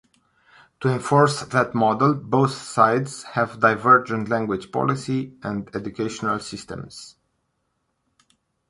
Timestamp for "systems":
6.39-7.17